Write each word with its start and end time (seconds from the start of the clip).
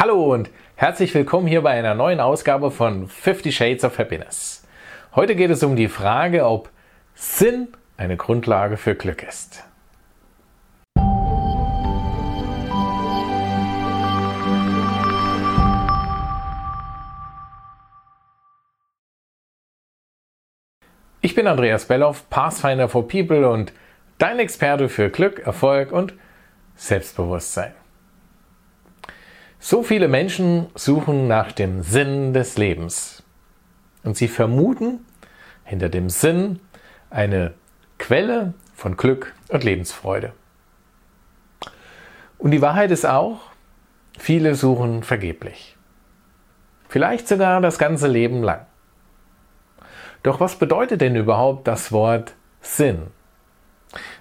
Hallo 0.00 0.32
und 0.32 0.48
herzlich 0.76 1.12
willkommen 1.12 1.48
hier 1.48 1.62
bei 1.62 1.70
einer 1.70 1.96
neuen 1.96 2.20
Ausgabe 2.20 2.70
von 2.70 3.08
50 3.08 3.56
Shades 3.56 3.82
of 3.82 3.98
Happiness. 3.98 4.64
Heute 5.16 5.34
geht 5.34 5.50
es 5.50 5.64
um 5.64 5.74
die 5.74 5.88
Frage, 5.88 6.46
ob 6.46 6.70
Sinn 7.16 7.66
eine 7.96 8.16
Grundlage 8.16 8.76
für 8.76 8.94
Glück 8.94 9.24
ist. 9.24 9.64
Ich 21.22 21.34
bin 21.34 21.48
Andreas 21.48 21.86
Belloff, 21.86 22.30
Pathfinder 22.30 22.88
for 22.88 23.08
People 23.08 23.50
und 23.50 23.72
dein 24.18 24.38
Experte 24.38 24.88
für 24.88 25.10
Glück, 25.10 25.40
Erfolg 25.40 25.90
und 25.90 26.14
Selbstbewusstsein. 26.76 27.72
So 29.60 29.82
viele 29.82 30.06
Menschen 30.06 30.66
suchen 30.76 31.26
nach 31.26 31.50
dem 31.50 31.82
Sinn 31.82 32.32
des 32.32 32.58
Lebens 32.58 33.24
und 34.04 34.16
sie 34.16 34.28
vermuten 34.28 35.04
hinter 35.64 35.88
dem 35.88 36.10
Sinn 36.10 36.60
eine 37.10 37.54
Quelle 37.98 38.54
von 38.74 38.96
Glück 38.96 39.34
und 39.48 39.64
Lebensfreude. 39.64 40.32
Und 42.38 42.52
die 42.52 42.62
Wahrheit 42.62 42.92
ist 42.92 43.04
auch, 43.04 43.40
viele 44.16 44.54
suchen 44.54 45.02
vergeblich. 45.02 45.76
Vielleicht 46.88 47.26
sogar 47.26 47.60
das 47.60 47.78
ganze 47.78 48.06
Leben 48.06 48.44
lang. 48.44 48.64
Doch 50.22 50.38
was 50.38 50.56
bedeutet 50.56 51.00
denn 51.00 51.16
überhaupt 51.16 51.66
das 51.66 51.90
Wort 51.90 52.34
Sinn? 52.60 53.08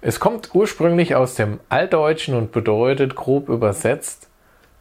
Es 0.00 0.20
kommt 0.20 0.54
ursprünglich 0.54 1.16
aus 1.16 1.34
dem 1.34 1.58
Altdeutschen 1.68 2.36
und 2.36 2.52
bedeutet 2.52 3.16
grob 3.16 3.48
übersetzt 3.48 4.28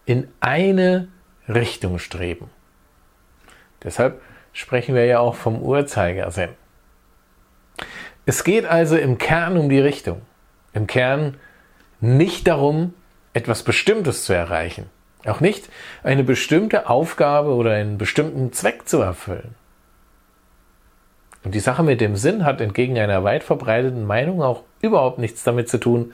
in 0.06 0.28
eine 0.40 1.08
Richtung 1.48 2.00
streben. 2.00 2.50
Deshalb 3.84 4.22
sprechen 4.54 4.96
wir 4.96 5.06
ja 5.06 5.20
auch 5.20 5.36
vom 5.36 5.62
Uhrzeigersinn. 5.62 6.50
Es 8.26 8.44
geht 8.44 8.66
also 8.66 8.96
im 8.96 9.18
Kern 9.18 9.58
um 9.58 9.70
die 9.70 9.80
Richtung. 9.80 10.22
Im 10.74 10.88
Kern 10.88 11.38
nicht 12.00 12.48
darum, 12.48 12.94
etwas 13.34 13.64
Bestimmtes 13.64 14.26
zu 14.26 14.34
erreichen. 14.34 14.90
Auch 15.26 15.40
nicht 15.40 15.70
eine 16.04 16.24
bestimmte 16.24 16.90
Aufgabe 16.90 17.54
oder 17.54 17.72
einen 17.72 17.98
bestimmten 17.98 18.54
Zweck 18.54 18.88
zu 18.88 19.02
erfüllen. 19.02 19.56
Und 21.44 21.56
die 21.56 21.60
Sache 21.60 21.84
mit 21.84 22.00
dem 22.00 22.16
Sinn 22.16 22.46
hat 22.46 22.62
entgegen 22.62 22.98
einer 22.98 23.24
weit 23.24 23.44
verbreiteten 23.44 24.06
Meinung 24.06 24.42
auch 24.42 24.64
überhaupt 24.82 25.20
nichts 25.20 25.44
damit 25.44 25.70
zu 25.70 25.78
tun, 25.78 26.14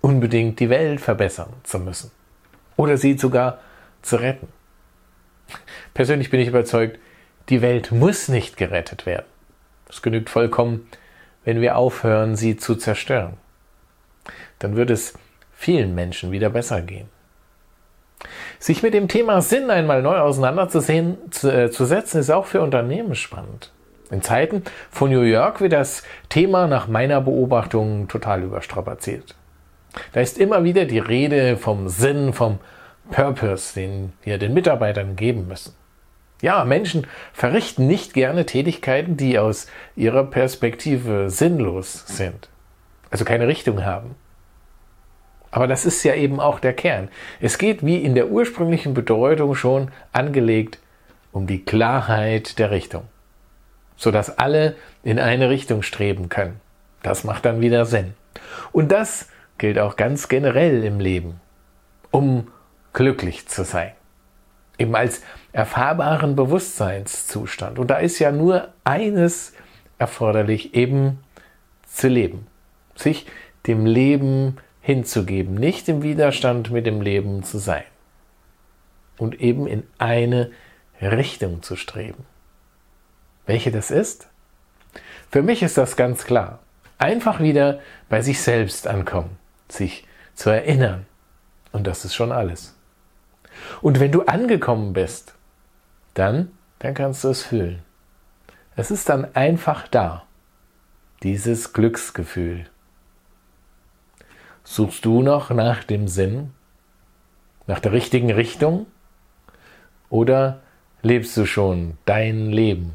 unbedingt 0.00 0.60
die 0.60 0.70
Welt 0.70 1.00
verbessern 1.00 1.52
zu 1.62 1.78
müssen. 1.78 2.10
Oder 2.76 2.96
sie 2.96 3.16
sogar 3.16 3.58
zu 4.02 4.16
retten. 4.16 4.48
Persönlich 5.94 6.30
bin 6.30 6.40
ich 6.40 6.48
überzeugt, 6.48 6.98
die 7.48 7.62
Welt 7.62 7.92
muss 7.92 8.28
nicht 8.28 8.56
gerettet 8.56 9.06
werden. 9.06 9.26
Es 9.88 10.02
genügt 10.02 10.30
vollkommen, 10.30 10.88
wenn 11.44 11.60
wir 11.60 11.76
aufhören, 11.76 12.36
sie 12.36 12.56
zu 12.56 12.76
zerstören. 12.76 13.34
Dann 14.58 14.76
wird 14.76 14.90
es 14.90 15.14
vielen 15.52 15.94
Menschen 15.94 16.32
wieder 16.32 16.50
besser 16.50 16.80
gehen. 16.82 17.08
Sich 18.58 18.82
mit 18.82 18.94
dem 18.94 19.08
Thema 19.08 19.42
Sinn 19.42 19.70
einmal 19.70 20.02
neu 20.02 20.18
auseinanderzusehen, 20.18 21.18
zu, 21.32 21.50
äh, 21.50 21.70
zu 21.70 21.84
setzen, 21.84 22.20
ist 22.20 22.30
auch 22.30 22.46
für 22.46 22.60
Unternehmen 22.60 23.16
spannend. 23.16 23.72
In 24.10 24.22
Zeiten 24.22 24.62
von 24.90 25.10
New 25.10 25.22
York 25.22 25.60
wird 25.60 25.72
das 25.72 26.04
Thema 26.28 26.66
nach 26.68 26.86
meiner 26.86 27.20
Beobachtung 27.20 28.08
total 28.08 28.42
überstrapaziert. 28.42 29.34
Da 30.12 30.20
ist 30.20 30.38
immer 30.38 30.64
wieder 30.64 30.84
die 30.84 30.98
Rede 30.98 31.56
vom 31.56 31.88
Sinn, 31.88 32.32
vom 32.32 32.58
Purpose, 33.10 33.74
den 33.74 34.12
wir 34.22 34.38
den 34.38 34.54
Mitarbeitern 34.54 35.16
geben 35.16 35.48
müssen. 35.48 35.74
Ja, 36.40 36.64
Menschen 36.64 37.06
verrichten 37.32 37.86
nicht 37.86 38.14
gerne 38.14 38.46
Tätigkeiten, 38.46 39.16
die 39.16 39.38
aus 39.38 39.68
ihrer 39.94 40.24
Perspektive 40.24 41.30
sinnlos 41.30 42.04
sind, 42.06 42.48
also 43.10 43.24
keine 43.24 43.46
Richtung 43.46 43.84
haben. 43.84 44.16
Aber 45.50 45.68
das 45.68 45.84
ist 45.84 46.02
ja 46.02 46.14
eben 46.14 46.40
auch 46.40 46.58
der 46.58 46.72
Kern. 46.72 47.08
Es 47.40 47.58
geht, 47.58 47.84
wie 47.84 47.98
in 47.98 48.14
der 48.14 48.30
ursprünglichen 48.30 48.94
Bedeutung 48.94 49.54
schon 49.54 49.90
angelegt, 50.10 50.78
um 51.30 51.46
die 51.46 51.62
Klarheit 51.64 52.58
der 52.58 52.70
Richtung 52.70 53.04
sodass 54.02 54.36
alle 54.36 54.74
in 55.04 55.20
eine 55.20 55.48
Richtung 55.48 55.82
streben 55.82 56.28
können. 56.28 56.60
Das 57.04 57.22
macht 57.22 57.44
dann 57.44 57.60
wieder 57.60 57.86
Sinn. 57.86 58.14
Und 58.72 58.90
das 58.90 59.28
gilt 59.58 59.78
auch 59.78 59.96
ganz 59.96 60.28
generell 60.28 60.84
im 60.84 61.00
Leben, 61.00 61.40
um 62.10 62.48
glücklich 62.92 63.48
zu 63.48 63.64
sein. 63.64 63.92
Eben 64.78 64.94
als 64.96 65.22
erfahrbaren 65.52 66.34
Bewusstseinszustand. 66.34 67.78
Und 67.78 67.88
da 67.88 67.98
ist 67.98 68.18
ja 68.18 68.32
nur 68.32 68.68
eines 68.84 69.52
erforderlich, 69.98 70.74
eben 70.74 71.22
zu 71.86 72.08
leben. 72.08 72.46
Sich 72.96 73.26
dem 73.66 73.86
Leben 73.86 74.56
hinzugeben, 74.80 75.54
nicht 75.54 75.88
im 75.88 76.02
Widerstand 76.02 76.70
mit 76.70 76.86
dem 76.86 77.00
Leben 77.00 77.44
zu 77.44 77.58
sein. 77.58 77.84
Und 79.18 79.40
eben 79.40 79.66
in 79.66 79.84
eine 79.98 80.50
Richtung 81.00 81.62
zu 81.62 81.76
streben. 81.76 82.24
Welche 83.46 83.70
das 83.70 83.90
ist? 83.90 84.28
Für 85.30 85.42
mich 85.42 85.62
ist 85.62 85.78
das 85.78 85.96
ganz 85.96 86.24
klar. 86.24 86.60
Einfach 86.98 87.40
wieder 87.40 87.80
bei 88.08 88.22
sich 88.22 88.40
selbst 88.40 88.86
ankommen, 88.86 89.38
sich 89.72 90.06
zu 90.34 90.50
erinnern. 90.50 91.06
Und 91.72 91.86
das 91.86 92.04
ist 92.04 92.14
schon 92.14 92.32
alles. 92.32 92.74
Und 93.80 94.00
wenn 94.00 94.12
du 94.12 94.22
angekommen 94.22 94.92
bist, 94.92 95.34
dann, 96.14 96.50
dann 96.78 96.94
kannst 96.94 97.24
du 97.24 97.28
es 97.28 97.42
fühlen. 97.42 97.82
Es 98.76 98.90
ist 98.90 99.08
dann 99.08 99.34
einfach 99.34 99.88
da. 99.88 100.24
Dieses 101.22 101.72
Glücksgefühl. 101.72 102.66
Suchst 104.64 105.04
du 105.04 105.22
noch 105.22 105.50
nach 105.50 105.84
dem 105.84 106.08
Sinn? 106.08 106.52
Nach 107.66 107.80
der 107.80 107.92
richtigen 107.92 108.32
Richtung? 108.32 108.86
Oder 110.08 110.60
lebst 111.02 111.36
du 111.36 111.46
schon 111.46 111.96
dein 112.04 112.50
Leben? 112.50 112.94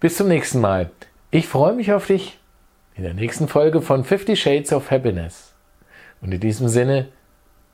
Bis 0.00 0.16
zum 0.16 0.28
nächsten 0.28 0.60
Mal. 0.60 0.90
Ich 1.30 1.48
freue 1.48 1.74
mich 1.74 1.92
auf 1.92 2.06
dich 2.06 2.38
in 2.94 3.04
der 3.04 3.14
nächsten 3.14 3.48
Folge 3.48 3.82
von 3.82 4.04
50 4.04 4.40
Shades 4.40 4.72
of 4.72 4.90
Happiness. 4.90 5.54
Und 6.20 6.32
in 6.32 6.40
diesem 6.40 6.68
Sinne, 6.68 7.08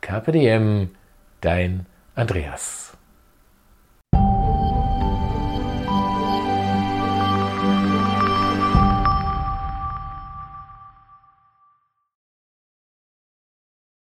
Diem, 0.03 0.91
dein 1.41 1.87
Andreas. 2.15 2.97